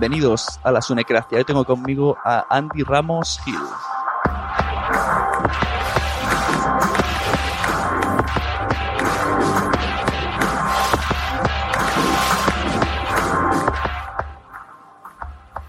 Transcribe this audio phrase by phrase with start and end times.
[0.00, 1.36] Bienvenidos a la Sunecracia.
[1.36, 3.58] Hoy tengo conmigo a Andy Ramos Hill.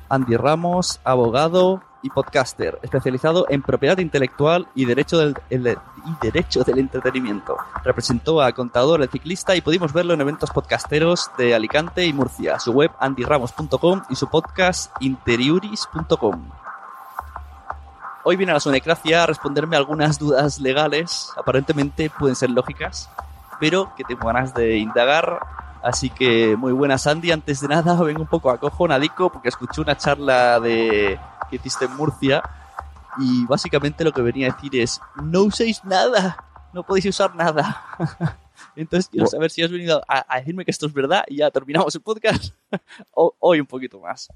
[0.08, 5.78] Andy Ramos, abogado y podcaster, especializado en propiedad intelectual y derecho del, el-
[6.22, 7.58] y del entretenimiento.
[7.84, 12.60] Representó a Contador el Ciclista y pudimos verlo en eventos podcasteros de Alicante y Murcia.
[12.60, 16.50] Su web andyramos.com y su podcast interiuris.com.
[18.24, 23.10] Hoy viene a la Sonecracia a responderme algunas dudas legales, aparentemente pueden ser lógicas,
[23.60, 25.40] pero que tengo ganas de indagar.
[25.84, 27.32] Así que muy buenas, Andy.
[27.32, 31.20] Antes de nada, vengo un poco acojonadico porque escuché una charla de
[31.52, 32.42] que hiciste en Murcia
[33.20, 37.84] y básicamente lo que venía a decir es no uséis nada, no podéis usar nada.
[38.76, 41.52] Entonces quiero saber si has venido a, a decirme que esto es verdad y ya
[41.52, 42.56] terminamos el podcast.
[43.12, 44.30] o, hoy un poquito más.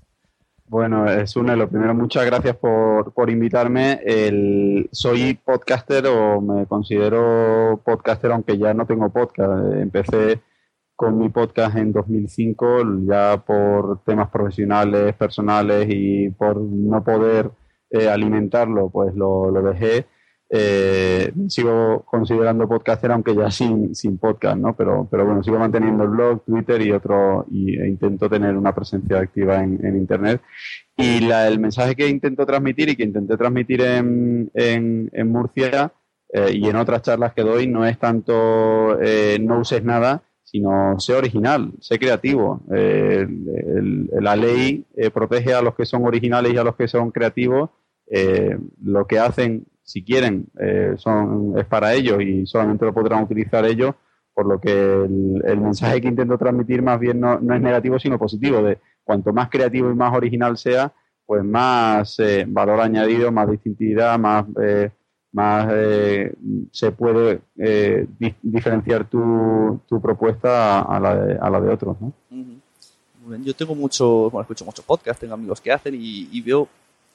[0.67, 3.99] Bueno, Sune, lo primero, muchas gracias por, por invitarme.
[4.03, 9.73] El, soy podcaster o me considero podcaster, aunque ya no tengo podcast.
[9.75, 10.41] Empecé
[10.95, 17.51] con mi podcast en 2005, ya por temas profesionales, personales y por no poder
[17.89, 20.05] eh, alimentarlo, pues lo, dejé.
[20.49, 24.75] Eh, sigo considerando podcaster, aunque ya sin, sin podcast, ¿no?
[24.75, 28.73] Pero, pero bueno, sigo manteniendo el blog, Twitter y otro, y, e intento tener una
[28.73, 30.41] presencia activa en, en Internet.
[30.95, 35.91] Y la, el mensaje que intento transmitir y que intenté transmitir en, en, en Murcia
[36.29, 40.23] eh, y en otras charlas que doy no es tanto eh, no uses nada,
[40.55, 42.61] sino sé original, sé creativo.
[42.73, 43.27] Eh,
[44.21, 47.71] la ley eh, protege a los que son originales y a los que son creativos.
[48.07, 50.47] Eh, lo que hacen, si quieren,
[50.95, 53.95] son, es para ellos y solamente lo podrán utilizar ellos,
[54.33, 57.99] por lo que el, el mensaje que intento transmitir más bien no, no es negativo,
[57.99, 60.93] sino positivo, de cuanto más creativo y más original sea,
[61.25, 62.15] pues más
[62.47, 64.45] valor añadido, más distintividad, más,
[65.35, 66.33] más eh,
[66.71, 71.97] se puede eh, di- diferenciar tu, tu propuesta a, la de, a la de otros.
[71.99, 72.13] ¿no?
[72.29, 73.43] Bien.
[73.43, 76.67] Yo tengo mucho, bueno, escucho mucho podcast, tengo amigos que hacen y, y veo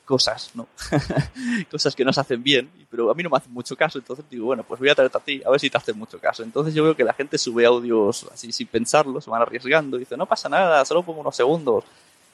[0.05, 0.67] cosas, ¿no?
[1.71, 4.25] cosas que no se hacen bien, pero a mí no me hacen mucho caso, entonces
[4.29, 6.43] digo, bueno, pues voy a traerte a ti, a ver si te hacen mucho caso.
[6.43, 10.17] Entonces yo veo que la gente sube audios así sin pensarlo, se van arriesgando, dice,
[10.17, 11.85] no pasa nada, solo pongo unos segundos.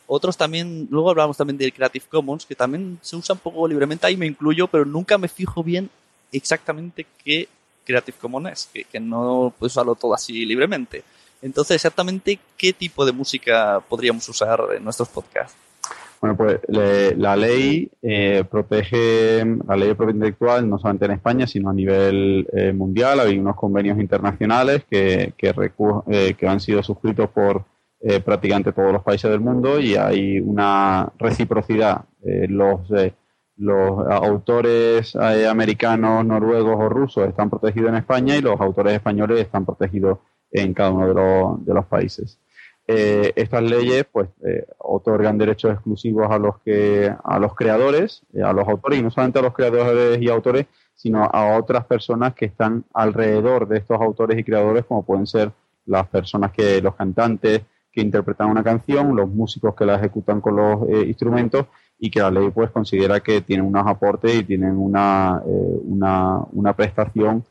[0.06, 4.06] Otros también, luego hablamos también del Creative Commons, que también se usa un poco libremente,
[4.06, 5.90] ahí me incluyo, pero nunca me fijo bien
[6.30, 7.48] exactamente qué
[7.84, 11.02] Creative Commons es, que, no puedes usarlo todo así libremente.
[11.42, 15.56] Entonces, exactamente qué tipo de música podríamos usar en nuestros podcasts.
[16.20, 21.10] Bueno, pues le- la ley eh, protege la ley de propiedad intelectual no solamente en
[21.12, 23.20] España, sino a nivel eh, mundial.
[23.20, 25.54] Hay unos convenios internacionales que, que,
[26.08, 27.64] eh, que han sido suscritos por
[28.08, 32.04] eh, prácticamente todos los países del mundo y hay una reciprocidad.
[32.24, 33.12] Eh, los, eh,
[33.56, 39.64] los autores americanos, noruegos o rusos están protegidos en España y los autores españoles están
[39.64, 40.20] protegidos
[40.52, 42.38] en cada uno de los, de los países.
[42.86, 44.28] Estas leyes pues
[44.78, 49.40] otorgan derechos exclusivos a los que a los creadores a los autores y no solamente
[49.40, 54.38] a los creadores y autores sino a otras personas que están alrededor de estos autores
[54.38, 55.50] y creadores como pueden ser
[55.86, 57.62] las personas que los cantantes
[57.96, 61.66] que interpretan una canción los músicos que la ejecutan con los instrumentos
[61.98, 66.72] y que la ley pues considera que tienen unos aportes y tienen una una, una
[66.74, 67.42] prestación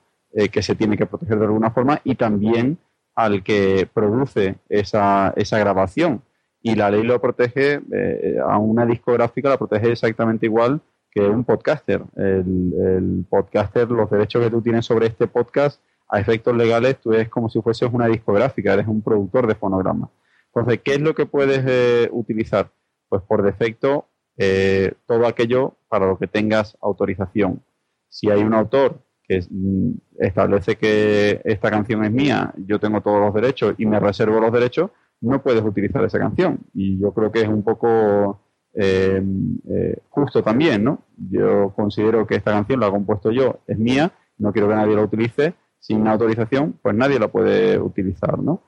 [0.51, 2.77] que se tiene que proteger de alguna forma y también
[3.15, 6.21] al que produce esa, esa grabación.
[6.61, 10.81] Y la ley lo protege, eh, a una discográfica la protege exactamente igual
[11.11, 12.01] que un podcaster.
[12.17, 17.29] El, podcaster, los derechos que tú tienes sobre este podcast, a efectos legales, tú eres
[17.29, 20.09] como si fueses una discográfica, eres un productor de fonograma.
[20.55, 22.71] Entonces, ¿qué es lo que puedes eh, utilizar?
[23.09, 24.07] Pues por defecto,
[24.37, 27.61] eh, todo aquello para lo que tengas autorización.
[28.09, 33.19] Si hay un autor que mm, establece que esta canción es mía, yo tengo todos
[33.19, 36.59] los derechos y me reservo los derechos, no puedes utilizar esa canción.
[36.73, 38.39] Y yo creo que es un poco
[38.73, 39.21] eh,
[39.69, 41.03] eh, justo también, ¿no?
[41.17, 44.95] Yo considero que esta canción la he compuesto yo, es mía, no quiero que nadie
[44.95, 48.63] la utilice, sin autorización, pues nadie la puede utilizar, ¿no?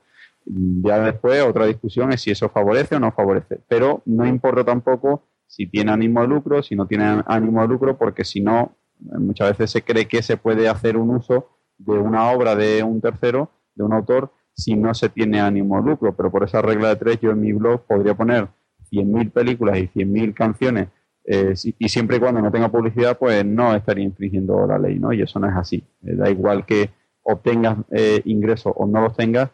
[0.50, 5.24] Ya después otra discusión es si eso favorece o no favorece, pero no importa tampoco
[5.46, 9.50] si tiene ánimo de lucro, si no tiene ánimo de lucro, porque si no, Muchas
[9.50, 13.52] veces se cree que se puede hacer un uso de una obra de un tercero,
[13.76, 16.16] de un autor, si no se tiene ánimo de lucro.
[16.16, 18.48] Pero por esa regla de tres, yo en mi blog podría poner
[18.92, 20.88] 100.000 películas y 100.000 canciones
[21.26, 25.12] eh, y siempre y cuando no tenga publicidad, pues no estaría infringiendo la ley, ¿no?
[25.12, 25.84] Y eso no es así.
[26.04, 26.90] Eh, da igual que
[27.22, 29.52] obtengas eh, ingresos o no los tengas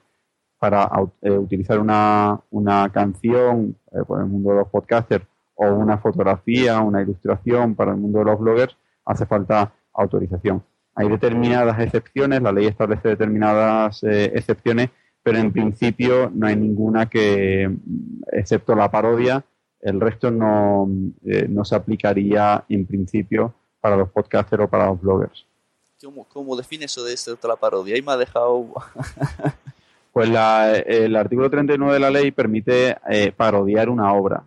[0.64, 0.90] para
[1.24, 3.76] utilizar una, una canción
[4.08, 5.26] por el mundo de los podcasters
[5.56, 10.64] o una fotografía, una ilustración para el mundo de los bloggers, hace falta autorización.
[10.96, 14.90] Hay determinadas excepciones, la ley establece determinadas eh, excepciones,
[15.22, 17.70] pero en principio no hay ninguna que,
[18.32, 19.44] excepto la parodia,
[19.82, 20.88] el resto no,
[21.26, 25.46] eh, no se aplicaría en principio para los podcasters o para los bloggers.
[26.02, 27.96] ¿Cómo, cómo define eso de excepto la parodia?
[27.96, 28.66] Ahí me ha dejado...
[30.14, 34.46] pues la, el artículo 39 de la ley permite eh, parodiar una obra.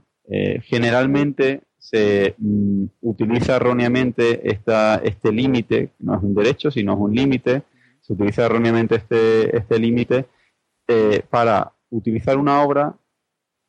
[0.63, 7.15] generalmente se mm, utiliza erróneamente esta, este límite, no es un derecho, sino es un
[7.15, 7.63] límite,
[8.01, 10.27] se utiliza erróneamente este, este límite
[10.89, 12.97] eh, para utilizar una obra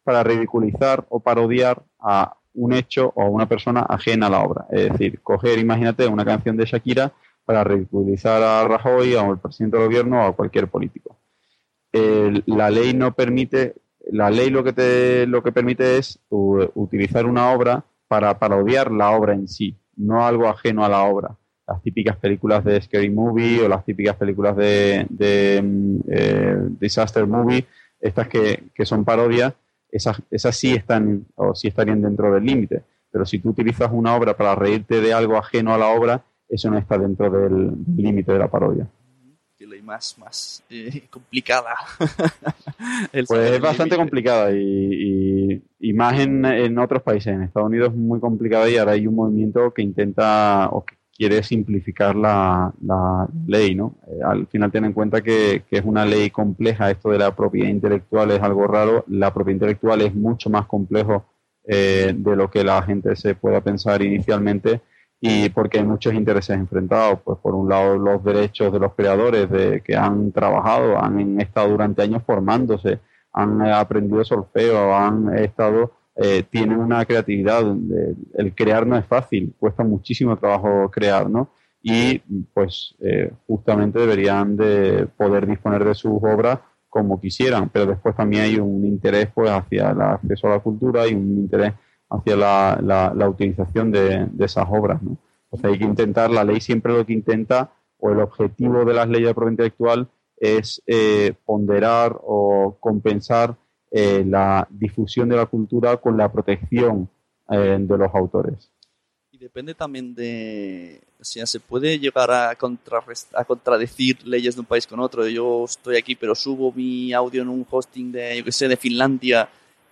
[0.03, 4.65] para ridiculizar o parodiar a un hecho o a una persona ajena a la obra.
[4.71, 7.11] Es decir, coger, imagínate, una canción de Shakira
[7.45, 11.17] para ridiculizar a Rajoy, o al presidente del gobierno o a cualquier político.
[11.91, 13.75] La ley no permite,
[14.11, 19.11] la ley lo que te, lo que permite es utilizar una obra para parodiar la
[19.11, 21.35] obra en sí, no algo ajeno a la obra.
[21.67, 27.65] Las típicas películas de Scary Movie o las típicas películas de, mm, eh, Disaster Movie,
[27.99, 29.53] estas que, son parodias,
[29.91, 32.83] esas, esas sí están o sí estarían dentro del límite.
[33.11, 36.69] Pero si tú utilizas una obra para reírte de algo ajeno a la obra, eso
[36.69, 38.87] no está dentro del límite de la parodia
[39.87, 41.73] más, más eh, complicada.
[43.27, 47.33] pues es bastante complicada y, y, más en, otros países.
[47.33, 50.95] En Estados Unidos es muy complicada y ahora hay un movimiento que intenta o que
[51.17, 53.95] quiere simplificar la, la ley, ¿no?
[54.07, 57.35] Eh, al final ten en cuenta que, que, es una ley compleja, esto de la
[57.35, 61.25] propiedad intelectual es algo raro, la propiedad intelectual es mucho más complejo
[61.69, 64.81] eh, de lo que la gente se pueda pensar inicialmente
[65.19, 67.19] y porque hay muchos intereses enfrentados.
[67.23, 71.69] Pues por un lado los derechos de los creadores de, que han trabajado, han estado
[71.69, 72.99] durante años formándose,
[73.33, 77.63] han aprendido solfeo, han estado, eh, tienen una creatividad.
[78.33, 81.49] El crear no es fácil, cuesta muchísimo trabajo crear, ¿no?
[81.81, 82.19] Y
[82.53, 86.59] pues eh, justamente deberían de poder disponer de sus obras
[86.89, 91.07] como quisieran, pero después también hay un interés pues hacia el acceso a la cultura
[91.07, 91.73] y un interés
[92.09, 95.01] hacia la, la, utilización de, esas obras.
[95.01, 95.17] ¿no?
[95.59, 99.09] Sea, hay que intentar, la ley siempre lo que intenta, o el objetivo de las
[99.09, 103.55] leyes de propiedad intelectual es eh, ponderar o compensar
[103.89, 107.09] eh, la difusión de la cultura con la protección
[107.49, 108.71] eh, de los autores.
[109.31, 114.67] Y depende también de, o sea, se puede llegar a, a contradecir leyes de un
[114.67, 115.27] país con otro.
[115.27, 118.77] Yo estoy aquí, pero subo mi audio en un hosting de, yo que sé, de
[118.77, 119.49] Finlandia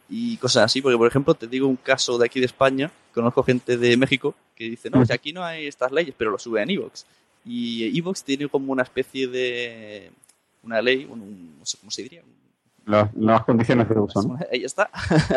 [0.10, 3.44] y cosas así, porque por ejemplo te digo un caso de aquí de España, conozco
[3.44, 6.70] gente de México que dice, no, aquí no hay estas leyes, pero lo sube en
[6.70, 7.06] Evox.
[7.44, 10.12] Y Evox tiene como una especie de,
[10.64, 12.24] una ley, un, no sé cómo se diría.
[12.86, 14.38] Las, condiciones de uso.
[14.52, 14.90] Ahí está.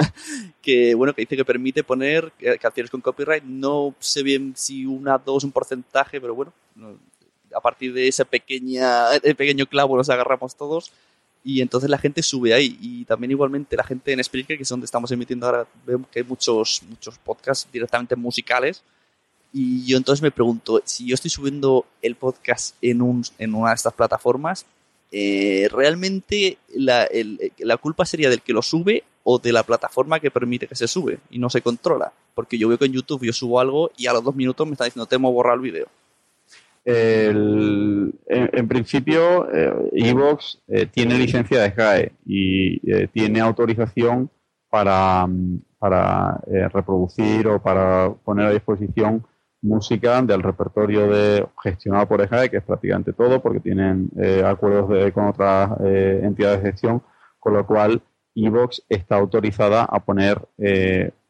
[0.63, 3.43] que bueno, que dice que permite poner canciones con copyright.
[3.43, 6.53] No sé bien si una, dos, un porcentaje, pero bueno,
[7.55, 10.93] a partir de ese pequeña, pequeño clavo nos agarramos todos
[11.49, 14.69] y entonces la gente sube ahí y también igualmente la gente en Spreaker, que es
[14.69, 18.83] donde estamos emitiendo ahora, vemos que hay muchos, muchos podcasts directamente musicales
[19.51, 23.71] y yo entonces me pregunto, si yo estoy subiendo el podcast en, un, en una
[23.71, 24.67] de estas plataformas,
[25.11, 27.09] eh, ¿realmente la,
[27.57, 30.87] la culpa sería del que lo sube o de la plataforma que permite que se
[30.87, 32.13] sube y no se controla?
[32.35, 34.75] Porque yo veo que en YouTube yo subo algo y a los dos minutos me
[34.75, 35.89] está diciendo, te hemos borrado el video.
[36.91, 39.47] En, principio,
[39.93, 44.31] Evox eh, tiene licencia de SGAE y eh, tiene autorización
[44.71, 45.27] para,
[45.79, 49.27] para eh, reproducir o para poner a disposición
[49.61, 54.89] música del repertorio de, gestionado por SGAE, que es prácticamente todo, porque tienen eh, acuerdos
[54.89, 57.03] de, con otras eh, entidades de gestión,
[57.39, 58.01] con lo cual
[58.35, 60.41] Evox está autorizada a poner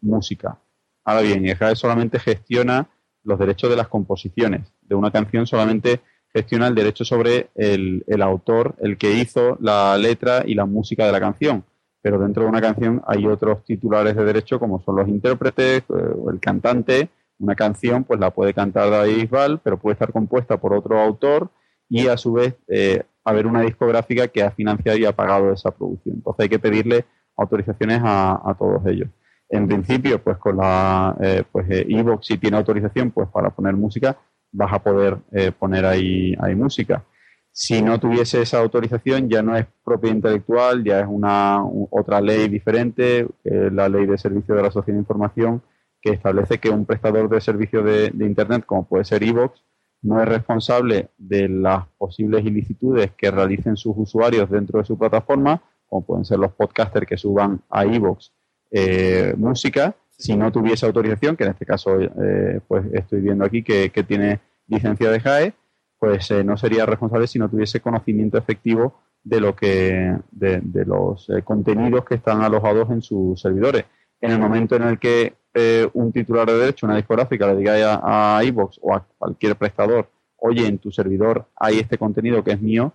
[0.02, 0.58] música.
[1.04, 2.86] Ahora bien, SGAE solamente gestiona
[3.24, 4.72] los derechos de las composiciones.
[4.82, 6.00] De una canción solamente
[6.32, 11.06] gestiona el derecho sobre el, el autor, el que hizo la letra y la música
[11.06, 11.64] de la canción
[12.00, 16.14] pero dentro de una canción hay otros titulares de derecho como son los intérpretes eh,
[16.16, 17.10] o el cantante.
[17.38, 21.50] Una canción pues la puede cantar David Bisbal, pero puede estar compuesta por otro autor
[21.88, 25.70] y a su vez eh, haber una discográfica que ha financiado y ha pagado esa
[25.70, 26.16] producción.
[26.16, 27.04] Entonces hay que pedirle
[27.36, 29.08] autorizaciones a, todos ellos.
[29.48, 34.16] En principio, pues con la eh, pues Evox si tiene autorización pues para poner música,
[34.52, 35.18] vas a poder
[35.58, 37.04] poner ahí, ahí música.
[37.52, 42.48] Si no tuviese esa autorización, ya no es propiedad intelectual, ya es una otra ley
[42.48, 45.62] diferente, la ley de servicio de la sociedad de información,
[46.00, 49.62] que establece que un prestador de servicio de, Internet, como puede ser Evox,
[50.02, 55.60] no es responsable de las posibles ilicitudes que realicen sus usuarios dentro de su plataforma,
[55.86, 58.32] como pueden ser los podcasters que suban a Evox
[58.70, 63.62] eh, música, si no tuviese autorización, que en este caso eh, pues estoy viendo aquí
[63.62, 65.54] que, que tiene licencia de JAE,
[65.98, 71.28] pues eh, no sería responsable si no tuviese conocimiento efectivo de lo que de, los
[71.28, 73.84] eh, contenidos que están alojados en sus servidores.
[74.20, 77.94] En el momento en el que eh, un titular de derecho, una discográfica, le diga
[77.94, 78.42] a, a
[78.80, 82.92] o a cualquier prestador, oye, en tu servidor hay este contenido que es mío,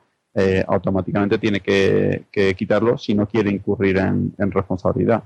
[0.66, 2.26] automáticamente tiene que,
[2.58, 5.24] quitarlo si no quiere incurrir en, en responsabilidad.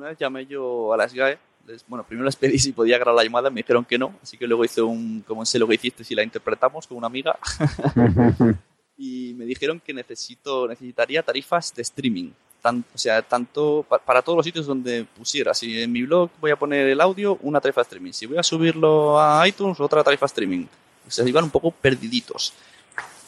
[0.00, 1.38] Una vez llamé yo a las GAE
[1.86, 4.46] bueno, primero les pedí si podía grabar la llamada, me dijeron que no, así que
[4.46, 7.38] luego hice un, como sé lo que hiciste, si la interpretamos con una amiga.
[8.96, 12.30] y me dijeron que necesito, necesitaría tarifas de streaming.
[12.64, 15.52] o sea, tanto para todos los sitios donde pusiera.
[15.52, 18.12] Si en mi blog voy a poner el audio, una tarifa de streaming.
[18.12, 20.66] Si voy a subirlo a iTunes, otra tarifa de streaming.
[21.06, 22.54] O sea, iban un poco perdiditos.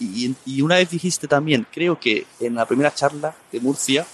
[0.01, 4.05] Y, y una vez dijiste también, creo que en la primera charla de Murcia,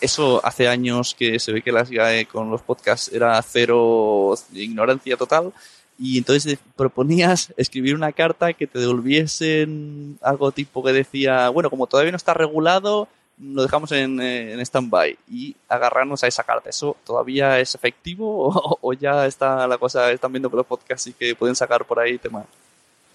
[0.00, 5.16] eso hace años que se ve que las GAE con los podcasts era cero ignorancia
[5.16, 5.52] total.
[5.98, 11.86] Y entonces proponías escribir una carta que te devolviesen algo tipo que decía, bueno, como
[11.86, 13.06] todavía no está regulado,
[13.38, 16.70] lo dejamos en, eh, en stand-by y agarrarnos a esa carta.
[16.70, 21.06] ¿Eso todavía es efectivo o, o, ya está la cosa, están viendo que los podcasts
[21.08, 22.46] y que pueden sacar por ahí temas?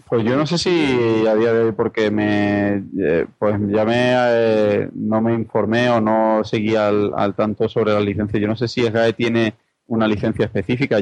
[0.08, 4.14] Pues yo no sé si a día de hoy porque me eh, pues ya me
[4.14, 8.40] eh, no me informé o no seguí al, al, tanto sobre la licencia.
[8.40, 9.56] Yo no sé si SGAE tiene
[9.88, 11.00] una licencia específica.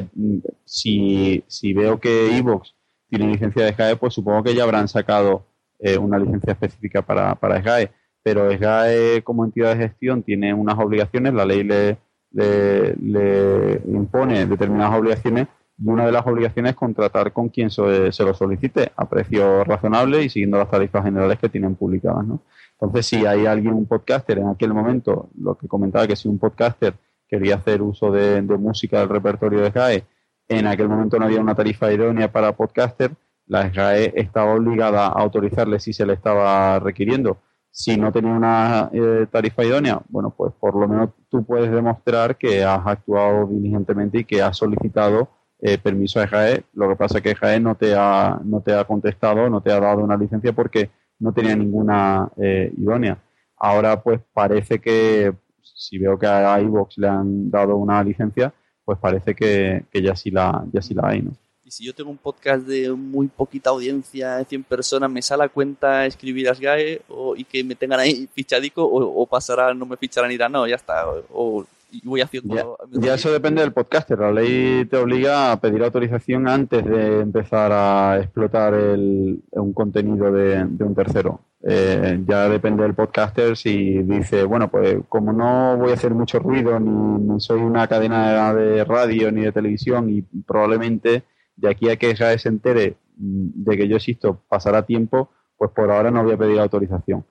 [0.64, 2.74] Si, si veo que Evox
[3.10, 5.44] tiene licencia de SGAE, pues supongo que ya habrán sacado
[5.80, 7.90] eh, una licencia específica para, para SGAE.
[8.22, 11.98] Pero SGAE como entidad de gestión tiene unas obligaciones, la ley le,
[12.32, 17.82] le, le impone determinadas obligaciones y una de las obligaciones es contratar con quien se,
[17.82, 22.24] lo solicite a precio razonable y siguiendo las tarifas generales que tienen publicadas.
[22.24, 22.42] ¿no?
[22.80, 26.38] Entonces, si hay alguien, un podcaster, en aquel momento, lo que comentaba que si un
[26.38, 26.94] podcaster
[27.28, 30.04] quería hacer uso de, música del repertorio de SGAE,
[30.48, 33.12] en aquel momento no había una tarifa idónea para podcaster,
[33.46, 37.38] la SGAE estaba obligada a autorizarle si se le estaba requiriendo.
[37.70, 42.36] Si no tenía una eh, tarifa idónea, bueno, pues por lo menos tú puedes demostrar
[42.36, 45.28] que has actuado diligentemente y que has solicitado
[45.66, 46.62] eh, permiso a EJAE.
[46.74, 49.72] Lo que pasa es que EJAE no te ha, no te ha contestado, no te
[49.72, 53.16] ha dado una licencia porque no tenía ninguna eh, idónea.
[53.56, 58.52] Ahora, pues parece que si veo que a iVox le han dado una licencia,
[58.84, 61.32] pues parece que, ya sí la, ya sí la hay, ¿no?
[61.64, 65.44] Y si yo tengo un podcast de muy poquita audiencia, de 100 personas, ¿me sale
[65.44, 69.86] a cuenta escribir a SGAE o, y que me tengan ahí fichadico o, pasará, no
[69.86, 71.64] me ficharán y dirán, no, ya está, o,
[72.02, 72.78] voy haciendo.
[72.92, 74.18] Ya, eso depende del podcaster.
[74.18, 80.32] La ley te obliga a pedir autorización antes de empezar a explotar el, un contenido
[80.32, 81.40] de, un tercero.
[81.62, 86.38] Eh, ya depende del podcaster si dice, bueno, pues como no voy a hacer mucho
[86.38, 91.22] ruido, ni, soy una cadena de radio ni de televisión, y probablemente
[91.56, 95.90] de aquí a que se entere mm, de que yo existo pasará tiempo, pues por
[95.90, 97.24] ahora no voy a pedir autorización.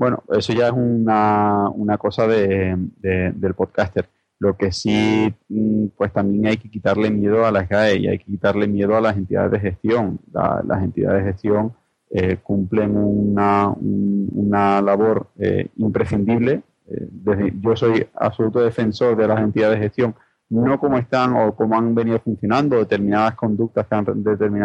[0.00, 4.08] Bueno, eso ya es una, una cosa de, del podcaster.
[4.38, 8.16] Lo que sí, mm, pues también hay que quitarle miedo a las GAE y hay
[8.18, 10.18] que quitarle miedo a las entidades de gestión.
[10.32, 11.74] las entidades de gestión
[12.08, 16.62] eh, cumplen una, una labor eh, imprescindible.
[16.86, 20.14] Eh, yo soy absoluto defensor de las entidades de gestión,
[20.48, 24.06] no como están o como han venido funcionando, determinadas conductas que han,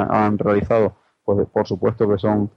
[0.09, 2.49] han realizado, pues por supuesto que son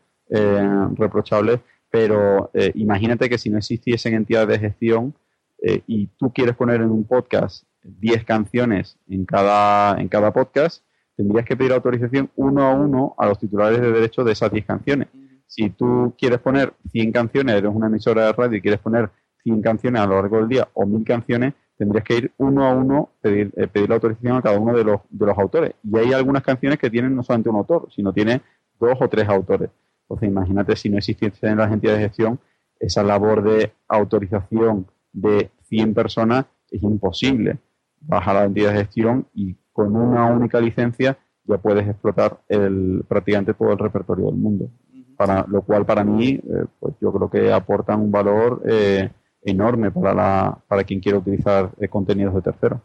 [0.94, 1.58] reprochables,
[1.90, 5.14] pero imagínate que si no existiesen entidades de gestión,
[5.60, 10.84] eh, y tú quieres poner en un podcast 10 canciones en cada, en cada podcast,
[11.16, 14.64] tendrías que pedir autorización uno a uno a los titulares de derecho de esas 10
[14.64, 15.08] canciones.
[15.46, 19.10] Si tú quieres poner 100 canciones, eres una emisora de radio y quieres poner
[19.42, 22.74] 100 canciones a lo largo del día o 1000 canciones, tendrías que ir uno a
[22.74, 25.72] uno, pedir, eh, pedir la autorización a cada uno de los, de los autores.
[25.82, 28.42] Y hay algunas canciones que tienen no solamente un autor, sino tiene
[28.78, 29.70] dos o tres autores.
[30.08, 32.40] Entonces, imagínate si no existiese en las entidades de gestión
[32.80, 37.58] esa labor de autorización de 100 personas es imposible.
[38.00, 43.54] bajar la entidad de gestión y con una única licencia ya puedes explotar el, prácticamente
[43.54, 44.70] todo el repertorio del mundo.
[45.16, 49.10] Para, lo cual para mí, eh, pues yo creo que aportan un valor eh,
[49.42, 52.80] enorme para, la, para quien quiera utilizar eh, contenidos de terceros.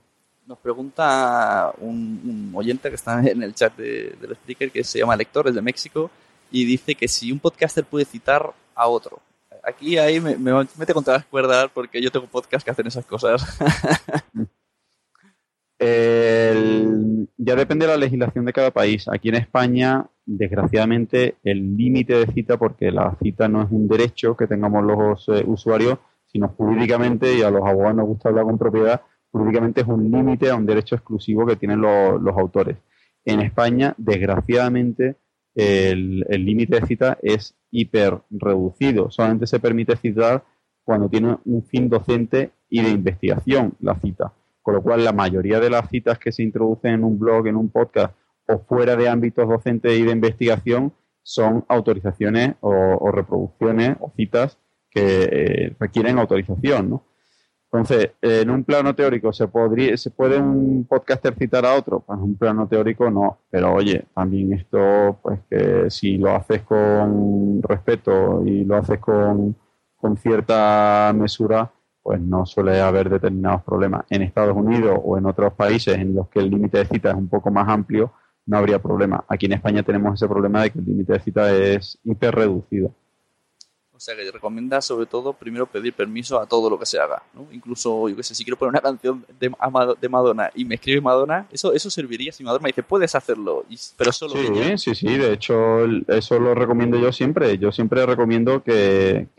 [0.47, 5.15] Nos pregunta un, oyente que está en el chat de, del speaker que se llama
[5.15, 6.09] Lectores de México
[6.53, 9.19] y dice que si un podcaster puede citar a otro,
[9.63, 13.43] aquí ahí me, mete contra las cuerdas porque yo tengo podcast que hacen esas cosas.
[15.79, 19.07] ya depende de la legislación de cada país.
[19.09, 24.37] Aquí en España, desgraciadamente, el límite de cita, porque la cita no es un derecho
[24.37, 28.59] que tengamos los eh, usuarios, sino jurídicamente, y a los abogados nos gusta hablar con
[28.59, 32.77] propiedad, jurídicamente es un límite a un derecho exclusivo que tienen los autores.
[33.25, 35.15] En España, desgraciadamente,
[35.55, 39.11] el límite de cita es hiper reducido.
[39.11, 40.43] Solamente se permite citar
[40.83, 44.33] cuando tiene un fin docente y de investigación la cita.
[44.61, 47.57] Con lo cual, la mayoría de las citas que se introducen en un blog, en
[47.57, 48.15] un podcast
[48.47, 54.57] o fuera de ámbitos docentes y de investigación son autorizaciones o, reproducciones o citas
[54.89, 56.89] que eh, requieren autorización.
[56.89, 57.03] ¿no?
[57.73, 62.01] Entonces, en un plano teórico, ¿se, podría, ¿se puede un podcaster citar a otro?
[62.01, 66.61] Pues en un plano teórico no, pero oye, también esto, pues que si lo haces
[66.61, 69.55] con respeto y lo haces con,
[70.17, 71.71] cierta mesura,
[72.03, 74.05] pues no suele haber determinados problemas.
[74.11, 77.15] En Estados Unidos o en otros países en los que el límite de cita es
[77.15, 78.13] un poco más amplio,
[78.45, 79.25] no habría problema.
[79.27, 82.93] Aquí en España tenemos ese problema de que el límite de cita es hiper reducido.
[84.03, 87.23] O sea, que recomienda sobre todo primero pedir permiso a todo lo que se haga,
[87.33, 87.47] ¿no?
[87.53, 89.49] Incluso, yo qué sé, si quiero poner una canción de,
[90.01, 93.63] de Madonna y me escribe Madonna, eso, eso serviría si Madonna me dice, puedes hacerlo,
[93.95, 97.57] pero solo Sí, sí, sí, de hecho, eso lo recomiendo yo siempre.
[97.57, 99.29] Yo siempre recomiendo que,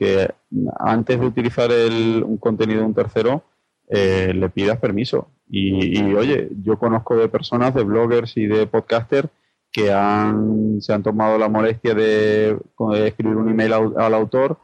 [0.79, 3.45] antes de utilizar el, un contenido de un tercero,
[3.91, 5.29] eh, le pidas permiso.
[5.47, 9.29] Y, y, oye, yo conozco de personas, de bloggers y de podcasters
[9.75, 12.57] que han, se han tomado la molestia de,
[13.05, 14.57] escribir un email al, autor.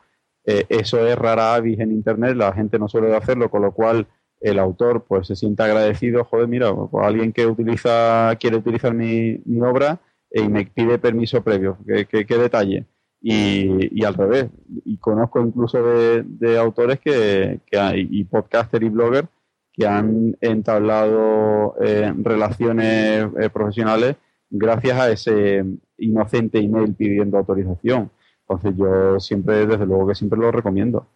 [0.44, 4.07] Eh, eso es rara avis en Internet, la gente no suele hacerlo, con lo cual
[4.40, 9.40] el autor pues se siente agradecido, joder, mira, pues, alguien que utiliza, quiere utilizar mi,
[9.46, 9.99] mi obra
[10.31, 11.77] y me pide permiso previo,
[12.09, 12.87] qué, detalle.
[13.20, 14.46] Y, al revés,
[14.85, 19.27] y conozco incluso de, autores que, que, y podcaster y blogger
[19.73, 24.16] que han entablado eh, relaciones eh, profesionales
[24.51, 25.65] gracias a ese
[25.99, 28.11] inocente email pidiendo autorización.
[28.41, 31.07] Entonces yo siempre, desde luego que siempre lo recomiendo.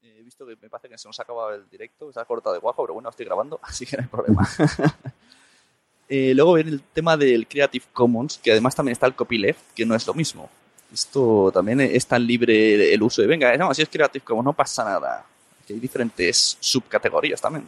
[0.00, 2.54] He visto que me parece que se nos ha acabado el directo, se ha cortado
[2.54, 4.48] de guajo, pero bueno, estoy grabando, así que no hay problema.
[6.14, 9.86] Eh, luego viene el tema del Creative Commons, que además también está el copyleft, que
[9.86, 10.50] no es lo mismo.
[10.92, 14.52] Esto también es tan libre el uso de, venga, no, si es Creative Commons no
[14.52, 15.24] pasa nada.
[15.66, 17.66] Que hay diferentes subcategorías también.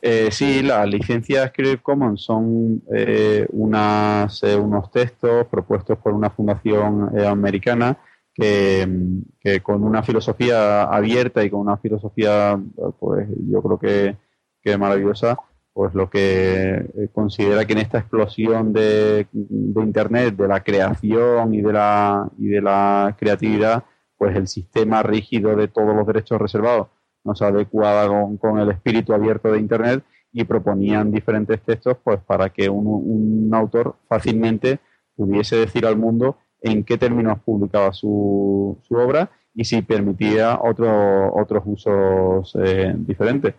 [0.00, 6.30] Eh, sí, las licencias Creative Commons son eh, unas, eh, unos textos propuestos por una
[6.30, 7.98] fundación eh, americana
[8.32, 8.86] que,
[9.64, 12.56] con una filosofía abierta y con una filosofía,
[13.00, 14.16] pues yo creo que,
[14.62, 15.36] que maravillosa,
[15.72, 21.62] pues lo que considera que en esta explosión de, de, Internet, de la creación y
[21.62, 23.82] de la, y de la creatividad,
[24.16, 26.86] pues el sistema rígido de todos los derechos reservados
[27.24, 28.06] no se adecuaba
[28.38, 33.96] con, el espíritu abierto de Internet y proponían diferentes textos pues para que un, autor
[34.08, 34.78] fácilmente
[35.16, 41.34] pudiese decir al mundo en qué términos publicaba su, su obra y si permitía otro,
[41.34, 43.54] otros usos eh, diferentes.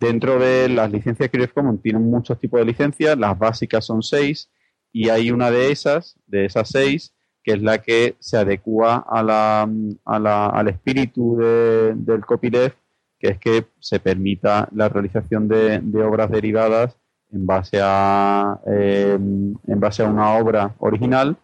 [0.00, 4.50] Dentro de las licencias Creative Commons tienen muchos tipos de licencias, las básicas son seis
[4.92, 9.22] y hay una de esas, de esas seis, que es la que se adecua a
[9.22, 9.68] la,
[10.04, 12.76] a la, al espíritu de, del copyleft,
[13.22, 16.98] que es que se permita la realización de, obras derivadas
[17.30, 21.36] en base a eh, en base a una obra original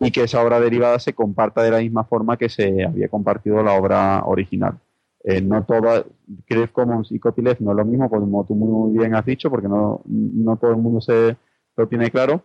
[0.00, 3.62] y que esa obra derivada se comparta de la misma forma que se había compartido
[3.62, 4.80] la obra original.
[5.22, 6.04] Eh, no toda
[6.44, 9.68] Creative Commons y Copyleft no es lo mismo, como tú muy bien has dicho, porque
[9.68, 11.36] no, no todo el mundo se
[11.76, 12.42] lo tiene claro.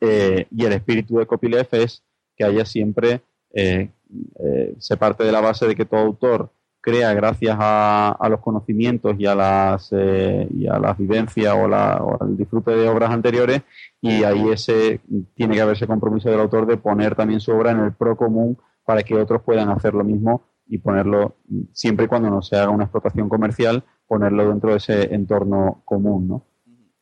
[0.00, 2.04] Eh, y el espíritu de Copyleft es
[2.36, 3.20] que haya siempre,
[3.52, 6.50] se parte de la base de que todo autor
[6.80, 11.98] crea gracias a, a los conocimientos y a las y a las vivencias o, la,
[12.02, 13.62] o al disfrute de obras anteriores
[14.00, 15.00] y ahí ese
[15.34, 18.16] tiene que haber ese compromiso del autor de poner también su obra en el pro
[18.16, 21.36] común para que otros puedan hacer lo mismo y ponerlo,
[21.72, 26.28] siempre y cuando no se haga una explotación comercial, ponerlo dentro de ese entorno común,
[26.28, 26.46] ¿no?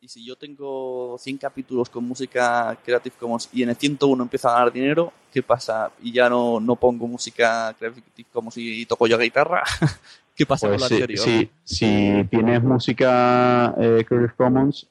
[0.08, 4.48] Y si yo tengo 100 capítulos con música Creative Commons y en el 101 empiezo
[4.48, 5.90] a ganar dinero, ¿qué pasa?
[6.02, 9.62] Y ya no, no pongo música Creative Commons y, toco yo guitarra,
[10.34, 11.18] ¿qué pasa pues con lo anterior?
[11.22, 14.88] Si, si tienes música eh, Creative Commons,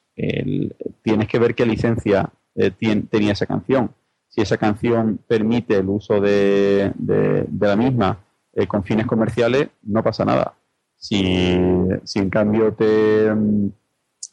[1.01, 2.69] tienes que ver qué licencia eh,
[3.09, 3.95] tenía esa canción.
[4.27, 8.19] Si esa canción permite el uso de, de, la misma
[8.53, 10.53] eh, con fines comerciales, no pasa nada.
[10.95, 11.57] Si,
[12.03, 13.31] si en cambio te,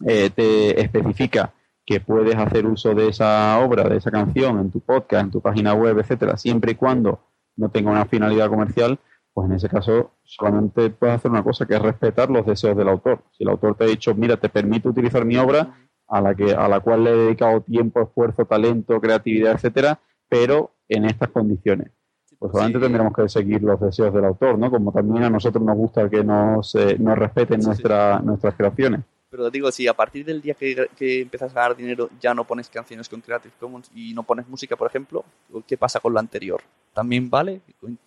[0.06, 1.52] eh, te especifica
[1.86, 5.40] que puedes hacer uso de esa obra, de esa canción en tu podcast, en tu
[5.40, 7.20] página web, etcétera, siempre y cuando
[7.56, 8.98] no tenga una finalidad comercial,
[9.32, 12.88] pues en ese caso solamente puedes hacer una cosa, que es respetar los deseos del
[12.88, 13.22] autor.
[13.32, 15.76] Si el autor te ha dicho, mira, te permito utilizar mi obra,
[16.08, 20.72] a la, que, a la cual le he dedicado tiempo, esfuerzo, talento, creatividad, etcétera, pero
[20.88, 21.90] en estas condiciones.
[22.38, 24.70] Pues solamente tendremos que seguir los deseos del autor, ¿no?
[24.70, 29.00] Como también a nosotros nos gusta que nos, eh, nos respeten nuestra, nuestras creaciones.
[29.34, 32.44] Pero digo, si a partir del día que, que empiezas a ganar dinero ya no
[32.44, 35.24] pones canciones con Creative Commons y no pones música, por ejemplo,
[35.66, 36.62] ¿qué pasa con lo anterior?
[36.92, 37.60] ¿También vale?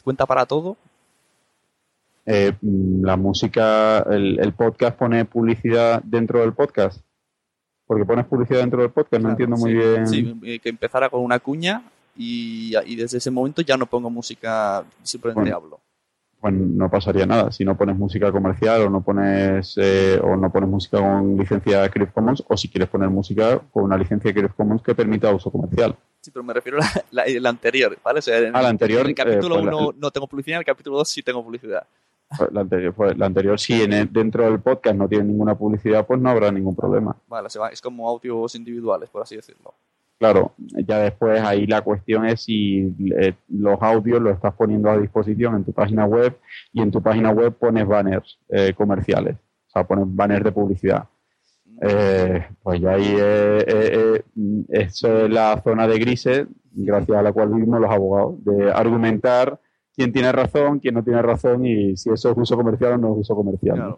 [0.05, 0.77] ¿Cuenta para todo?
[2.25, 7.01] Eh, la música, el, podcast pone publicidad dentro del podcast.
[7.85, 10.07] Porque pones publicidad dentro del podcast, no entiendo muy bien.
[10.07, 11.83] Sí, eh, que empezara con una cuña
[12.15, 15.81] y, desde ese momento ya no pongo música, simplemente hablo.
[16.39, 17.51] Pues no pasaría nada.
[17.51, 21.89] Si no pones música comercial o no pones eh, o no pones música con licencia
[21.89, 25.51] Creative Commons o si quieres poner música con una licencia Creative Commons que permita uso
[25.51, 25.95] comercial.
[26.21, 28.19] Sí, pero me refiero a la, anterior, ¿vale?
[28.27, 29.01] en, ah, la anterior.
[29.01, 31.87] En el capítulo 1 pues no tengo publicidad, en el capítulo 2 sí tengo publicidad.
[32.37, 36.05] Pues la anterior, pues la anterior si en dentro del podcast no tiene ninguna publicidad,
[36.05, 37.15] pues no habrá ningún problema.
[37.27, 39.73] Vale, se va, es como audios individuales, por así decirlo.
[40.19, 44.97] Claro, ya después ahí la cuestión es si eh, los audios los estás poniendo a
[44.97, 46.35] disposición en tu página web
[46.73, 51.05] y en tu página web pones banners eh, comerciales, o sea, pones banners de publicidad.
[51.81, 53.15] Eh, pues ya ahí
[54.69, 59.59] eso es la zona de grises, gracias a la cual vivimos los abogados, de argumentar
[59.95, 63.13] quién tiene razón, quién no tiene razón y si eso es uso comercial o no
[63.13, 63.97] es uso comercial.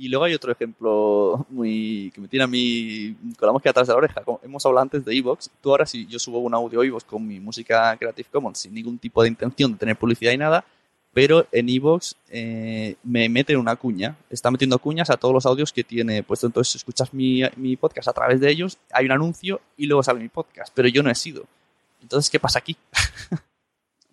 [0.00, 3.86] Y luego hay otro ejemplo muy que me tiene a mí con la mosca atrás
[3.86, 4.22] de la oreja.
[4.22, 5.50] Como hemos hablado antes de Evox.
[5.60, 8.98] Tú ahora si yo subo un audio Evox con mi música Creative Commons sin ningún
[8.98, 10.64] tipo de intención de tener publicidad y nada,
[11.12, 14.16] pero en Evox eh, me meten una cuña.
[14.30, 16.46] Está metiendo cuñas a todos los audios que tiene puesto.
[16.46, 20.20] Entonces escuchas mi, mi podcast a través de ellos, hay un anuncio y luego sale
[20.20, 20.72] mi podcast.
[20.74, 21.44] Pero yo no he sido.
[22.00, 22.74] Entonces, ¿qué pasa aquí?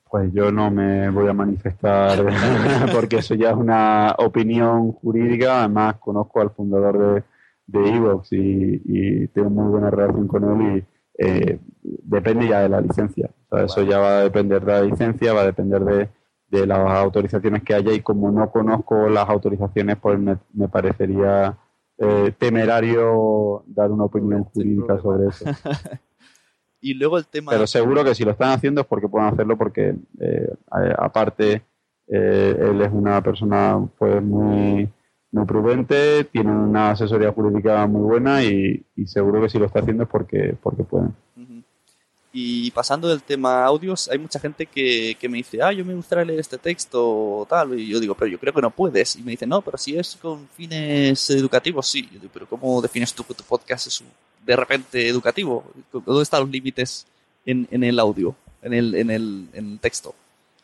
[0.09, 2.25] Pues yo no me voy a manifestar
[2.93, 5.59] porque eso ya es una opinión jurídica.
[5.59, 7.23] Además, conozco al fundador de,
[7.67, 10.85] de Evox y, tengo muy buena relación con él y
[11.19, 13.29] eh, depende ya de la licencia.
[13.51, 16.09] Eso ya va a depender de la licencia, va a depender
[16.49, 21.57] de, las autorizaciones que haya y como no conozco las autorizaciones, pues me, parecería
[21.97, 25.45] eh, temerario dar una opinión jurídica sobre eso.
[26.79, 27.51] Y luego el tema...
[27.51, 30.53] Pero seguro que si lo están haciendo es porque pueden hacerlo porque eh,
[30.97, 31.63] aparte
[32.07, 34.89] eh, él es una persona pues muy,
[35.31, 40.03] muy prudente, tiene una asesoría jurídica muy buena y, seguro que si lo está haciendo
[40.03, 41.13] es porque, porque pueden.
[42.33, 45.95] Y pasando del tema audios, hay mucha gente que, que, me dice, ah, yo me
[45.95, 47.79] gustaría leer este texto o tal.
[47.79, 49.15] Y yo digo, pero yo creo que no puedes.
[49.15, 52.07] Y me dice, no, pero si es con fines educativos, sí.
[52.11, 54.03] Yo digo, pero ¿cómo defines tú que tu podcast es
[54.45, 55.63] de repente educativo?
[55.91, 57.07] ¿Dónde están los límites
[57.45, 60.13] en, en, el audio, en el, en el, en el texto?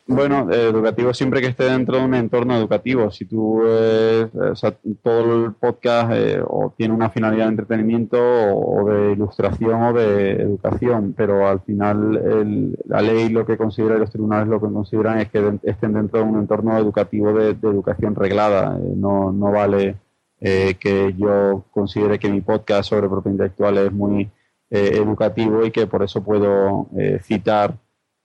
[0.05, 3.09] Bueno, eh, educativo siempre que esté dentro de un entorno educativo.
[3.09, 8.17] Si tú, eh, o sea, todo el podcast eh, o tiene una finalidad de entretenimiento
[8.19, 13.99] o, de ilustración o de educación, pero al final la ley lo que considera y
[13.99, 18.13] los tribunales lo que consideran es que estén dentro de un entorno educativo de, educación
[18.15, 18.77] reglada.
[18.95, 19.95] no, no vale
[20.39, 24.29] que yo considere que mi podcast sobre propiedad intelectual es muy
[24.69, 26.89] educativo y que por eso puedo
[27.21, 27.75] citar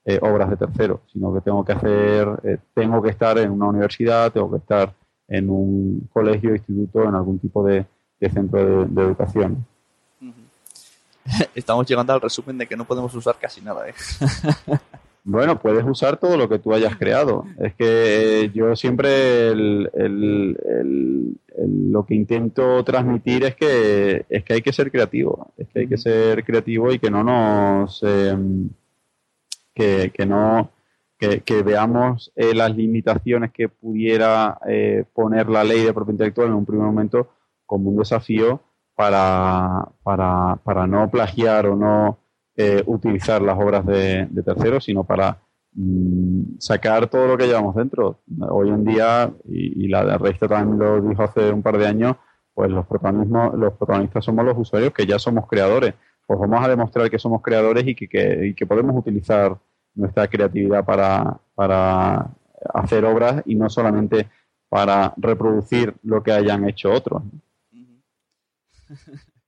[0.05, 3.67] eh, obras de tercero, sino que tengo que hacer, eh, tengo que estar en una
[3.67, 4.93] universidad, tengo que estar
[5.27, 7.85] en un colegio, instituto, en algún tipo de,
[8.19, 9.65] centro de, educación.
[11.53, 13.87] Estamos llegando al resumen de que no podemos usar casi nada.
[13.89, 13.93] ¿eh?
[15.23, 17.45] Bueno, puedes usar todo lo que tú hayas creado.
[17.59, 19.89] Es que yo siempre lo
[22.05, 25.51] que intento transmitir es que, es que hay que ser creativo.
[25.57, 28.01] Es que hay que ser creativo y que no nos...
[28.01, 28.69] Em,
[29.79, 30.71] que, no...
[31.17, 36.53] Que, veamos eh, las limitaciones que pudiera eh, poner la ley de propiedad intelectual en
[36.53, 37.29] un primer momento
[37.65, 38.61] como un desafío
[38.95, 42.19] para, para, para no plagiar o no
[42.61, 45.37] eh, utilizar las obras de, terceros, sino para
[45.71, 48.19] mm, sacar todo lo que llevamos dentro.
[48.49, 52.17] Hoy en día, y, la revista también lo dijo hace un par de años,
[52.53, 55.93] pues los, los protagonistas somos los usuarios que ya somos creadores.
[56.27, 59.57] Pues vamos a demostrar que somos creadores y que, que podemos utilizar
[59.95, 62.29] nuestra creatividad para, para
[62.73, 64.29] hacer obras y no solamente
[64.69, 67.23] para reproducir lo que hayan hecho otros.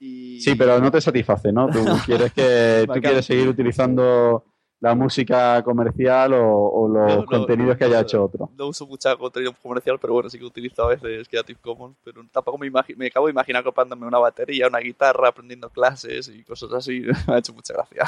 [0.00, 1.68] Sí, pero no te satisface, ¿no?
[1.70, 4.44] Tú quieres que tú quieres seguir utilizando
[4.80, 8.50] la música comercial o, los contenidos que haya hecho otro.
[8.56, 12.24] No uso mucha contenido comercial, pero bueno, sí que utilizo a veces Creative Commons, pero
[12.30, 16.72] tampoco me, me acabo de imaginar comprándome una batería, una guitarra, aprendiendo clases y cosas
[16.72, 17.00] así.
[17.26, 18.04] me ha hecho mucha gracia.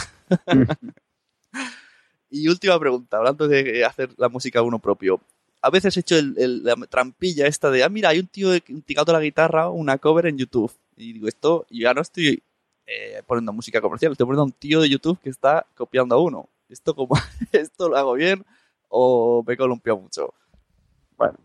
[2.31, 5.21] Y última pregunta, hablando de hacer la música uno propio.
[5.63, 8.51] A veces he hecho la trampilla esta de, ah, mira, hay un tío
[8.87, 12.43] tirando la guitarra, una cover en YouTube y digo, esto, ya no estoy
[12.87, 16.19] eh, poniendo música comercial, estoy poniendo a un tío de YouTube que está copiando a
[16.19, 16.49] uno.
[16.69, 17.15] ¿Esto, como,
[17.53, 18.45] ¿esto lo hago bien
[18.89, 20.35] o me columpio mucho?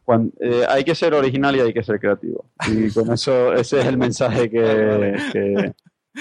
[0.05, 2.45] Bueno, eh, hay que ser original y hay que ser creativo.
[2.67, 5.73] Y con eso, ese es el mensaje que,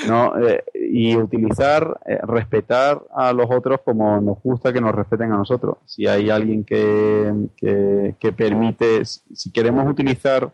[0.09, 0.39] ¿no?
[0.39, 5.79] Eh, y utilizar, respetar a los otros como nos gusta que nos respeten a nosotros.
[5.87, 10.53] Si hay alguien que, que, permite, si queremos utilizar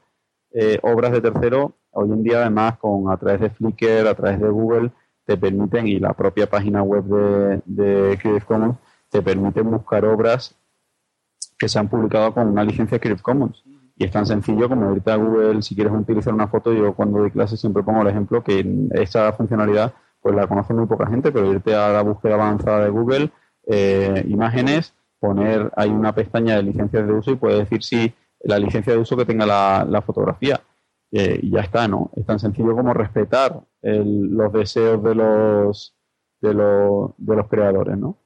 [0.83, 4.49] obras de tercero, Hoy en día, además, con a través de Flickr, a través de
[4.49, 4.93] Google,
[5.25, 8.77] te permiten, y la propia página web de, de Creative Commons,
[9.09, 10.55] te permiten buscar obras
[11.59, 13.65] que se han publicado con una licencia Creative Commons.
[14.01, 17.19] Y es tan sencillo como irte a Google, si quieres utilizar una foto, yo cuando
[17.19, 21.31] doy clases siempre pongo el ejemplo que esa funcionalidad pues la conoce muy poca gente,
[21.31, 23.31] pero irte a la búsqueda avanzada de Google,
[23.67, 28.59] eh, imágenes, poner, hay una pestaña de licencias de uso y puedes decir si la
[28.59, 30.59] licencia de uso que tenga la fotografía
[31.11, 32.11] y ya está, ¿no?
[32.17, 35.95] Es tan sencillo como respetar los deseos de los,
[36.41, 38.17] de los, de los creadores, ¿no?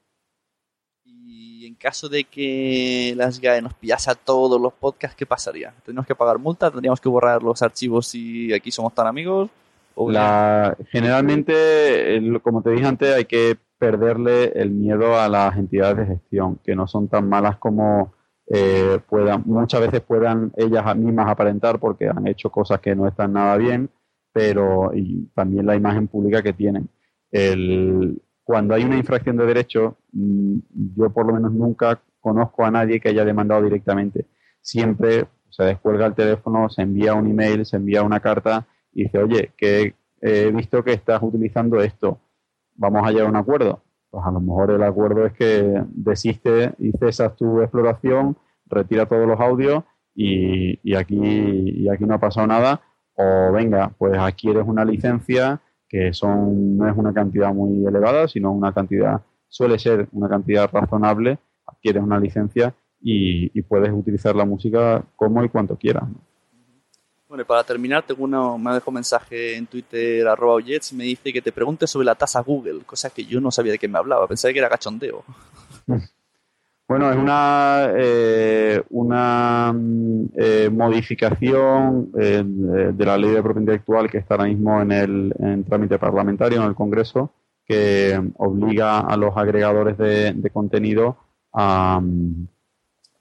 [1.84, 5.70] Caso de que las GAE nos pillase a todos los podcasts, ¿qué pasaría?
[5.84, 6.70] ¿Tendríamos que pagar multa?
[6.70, 9.50] ¿Tendríamos que borrar los archivos si aquí somos tan amigos?
[9.94, 16.06] La, generalmente, como te dije antes, hay que perderle el miedo a las entidades de
[16.06, 18.14] gestión, que no son tan malas como
[18.46, 23.34] eh, puedan, muchas veces puedan ellas mismas aparentar porque han hecho cosas que no están
[23.34, 23.90] nada bien,
[24.32, 26.88] pero y también la imagen pública que tienen.
[27.30, 33.00] El, cuando hay una infracción de derecho, yo por lo menos nunca conozco a nadie
[33.00, 34.26] que haya demandado directamente.
[34.60, 39.18] Siempre se descuelga el teléfono, se envía un email, se envía una carta y dice,
[39.18, 42.18] oye, que he visto que estás utilizando esto,
[42.74, 43.82] vamos a llegar a un acuerdo
[44.14, 49.26] pues a lo mejor el acuerdo es que desiste y cesas tu exploración, retira todos
[49.26, 49.82] los audios
[50.14, 52.80] y, aquí, y aquí no ha pasado nada.
[53.14, 58.52] O venga, pues adquieres una licencia que son, no es una cantidad muy elevada, sino
[58.52, 59.20] una cantidad,
[59.54, 65.48] suele ser una cantidad razonable, adquieres una licencia y, puedes utilizar la música como y
[65.48, 66.02] cuanto quieras.
[67.28, 71.04] Bueno, y para terminar, tengo uno, me dejado un mensaje en Twitter, arroba Jets, me
[71.04, 73.86] dice que te pregunte sobre la tasa Google, cosa que yo no sabía de qué
[73.86, 75.22] me hablaba, pensaba que era cachondeo.
[76.86, 79.74] Bueno, es una, eh, una
[80.36, 85.34] eh, modificación eh, de la ley de propiedad intelectual que está ahora mismo en el
[85.38, 87.32] en trámite parlamentario en el Congreso,
[87.66, 91.16] que obliga a los agregadores de, contenido
[91.52, 92.00] a,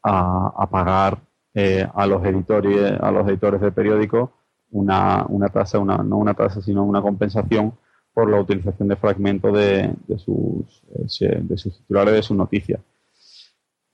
[0.04, 1.20] a pagar
[1.54, 4.34] eh, a los editores a los editores de periódico
[4.74, 7.74] una, una tasa, una, no una tasa, sino una compensación
[8.14, 10.84] por la utilización de fragmentos de, de, sus,
[11.22, 12.82] eh, de sus titulares, de sus noticias.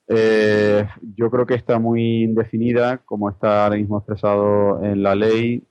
[0.10, 5.63] Eh, yo creo que está muy indefinida, como está ahora mismo expresado en la ley.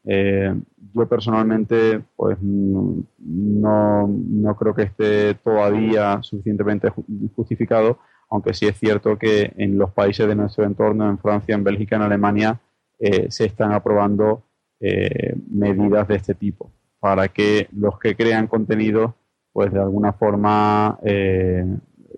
[0.95, 6.89] yo personalmente, pues no, no creo que esté todavía suficientemente
[7.35, 7.99] justificado
[8.31, 11.97] aunque sí es cierto que en los países de nuestro entorno, en Francia, en Bélgica,
[11.97, 12.61] en Alemania,
[12.99, 14.45] eh, se están aprobando
[14.81, 19.15] eh, medidas de este tipo para que los que crean contenido,
[19.53, 21.65] pues de alguna forma eh,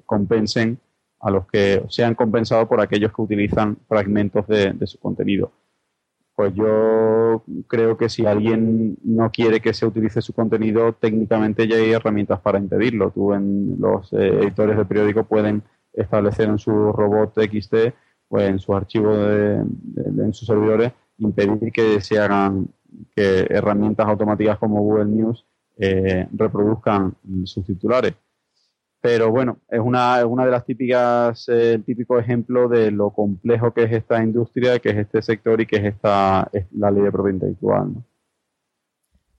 [0.04, 0.78] compensen
[1.20, 5.52] a los que sean compensados por aquellos que utilizan fragmentos de, su contenido.
[6.34, 11.76] Pues yo creo que si alguien no quiere que se utilice su contenido, técnicamente ya
[11.76, 13.10] hay herramientas para impedirlo.
[13.10, 17.74] Tú en los eh, editores de periódico pueden establecer en su robot XT
[18.28, 22.68] o en su archivo de, en sus servidores impedir que se hagan
[23.14, 25.44] que herramientas automáticas como Google News
[25.76, 28.14] eh, reproduzcan sus titulares.
[29.02, 33.72] Pero bueno, es una, una de las típicas, eh, el típico ejemplo de lo complejo
[33.72, 37.10] que es esta industria, que es este sector y que es esta la ley de
[37.10, 37.94] propiedad intelectual.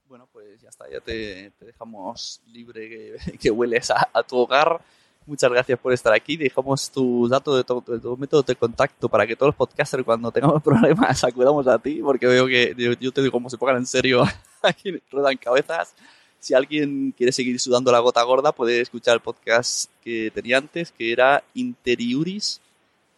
[0.05, 4.81] Bueno, pues ya está, ya te, dejamos libre que, hueles a, tu hogar.
[5.27, 6.37] Muchas gracias por estar aquí.
[6.37, 10.31] Dejamos tus datos de tu, de método de contacto para que todos los podcasters, cuando
[10.31, 13.85] tengamos problemas, acudamos a ti, porque veo que yo, te digo como se pongan en
[13.85, 14.23] serio
[14.63, 15.93] aquí ruedan cabezas.
[16.41, 20.91] Si alguien quiere seguir sudando la gota gorda, puede escuchar el podcast que tenía antes,
[20.91, 22.59] que era Interiuris.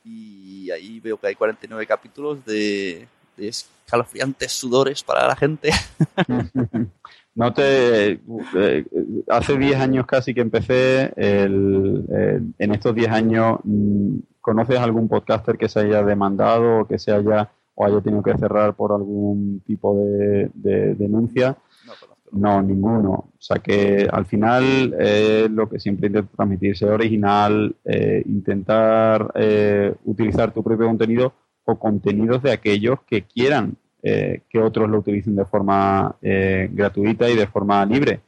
[0.04, 3.08] Y ahí veo que hay 49 capítulos de,
[3.38, 5.72] escalofriantes sudores para la gente.
[7.36, 8.20] No te.
[8.56, 8.86] Eh,
[9.28, 11.12] hace 10 años casi que empecé.
[11.18, 17.12] en estos 10 años, mm, ¿conoces algún podcaster que se haya demandado o que se
[17.12, 21.58] haya o haya tenido que cerrar por algún tipo de, de denuncia?
[21.88, 21.94] No,
[22.34, 23.12] ninguno.
[23.12, 29.32] O sea que al final eh, lo que siempre intento transmitir, ser original, eh, intentar
[29.36, 31.34] eh, utilizar tu propio contenido
[31.66, 37.36] o contenidos de aquellos que quieran eh, que otros lo utilicen de forma gratuita y
[37.36, 38.22] de forma libre.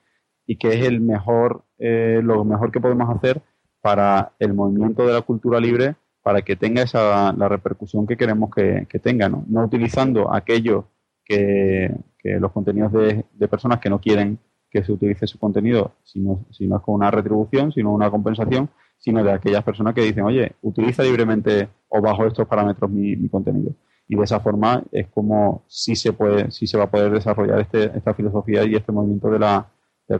[0.47, 3.41] Y que es el mejor, lo mejor que podemos hacer
[3.81, 8.49] para el movimiento de la cultura libre para que tenga esa, la repercusión que queremos
[8.55, 9.43] que, que tenga, ¿no?
[9.47, 10.85] no utilizando aquellos
[11.23, 11.91] que,
[12.39, 16.81] los contenidos de, personas que no quieren que se utilice su contenido, sino, no es
[16.81, 21.69] con una retribución, sino una compensación, sino de aquellas personas que dicen, oye, utiliza libremente
[21.87, 23.73] o bajo estos parámetros mi, contenido.
[24.07, 27.61] Y de esa forma es como sí se puede, sí se va a poder desarrollar
[27.61, 29.71] este, esta filosofía y este movimiento de la,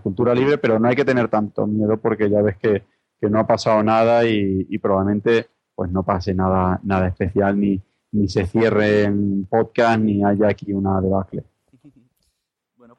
[0.01, 2.83] cultura libre, pero no hay que tener tanto miedo porque ya ves que,
[3.21, 7.81] no ha pasado nada y, y, probablemente pues no pase nada, nada especial ni,
[8.15, 11.43] ni se cierre en podcast ni haya aquí una debacle.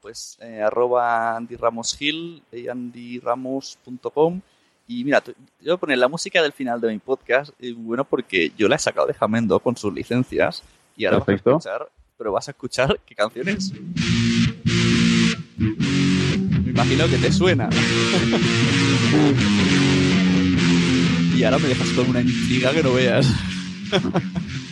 [0.06, 4.40] Pues eh, arroba Andy Ramos Hill, eh, andyramos.com
[4.86, 8.04] y mira, yo voy a poner la música del final de mi podcast, eh, bueno,
[8.04, 10.62] porque yo la he sacado de Jamendo con sus licencias
[10.96, 13.72] y ahora vas a escuchar, pero vas a escuchar qué canciones.
[15.58, 17.68] Me imagino que te suena.
[21.36, 23.26] y ahora me dejas con una intriga que no veas.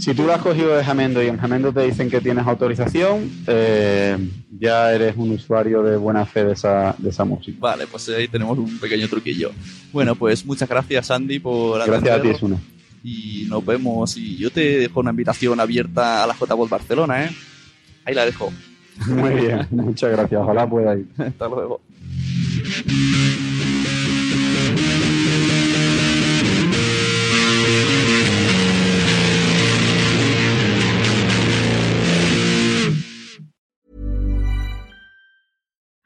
[0.00, 3.30] Si tú lo has cogido de Jamendo y en Jamendo te dicen que tienes autorización,
[3.46, 4.16] eh,
[4.58, 7.58] ya eres un usuario de buena fe de esa, de esa música.
[7.60, 9.50] Vale, pues ahí tenemos un pequeño truquillo.
[9.92, 12.56] Bueno, pues muchas gracias, Andy, por Gracias a ti, Suna.
[13.04, 14.16] Y nos vemos.
[14.16, 17.30] Y yo te dejo una invitación abierta a la j Barcelona, ¿eh?
[18.06, 18.50] Ahí la dejo.
[19.06, 20.40] Muy bien, muchas gracias.
[20.40, 21.06] Ojalá pueda ir.
[21.18, 21.82] Hasta luego.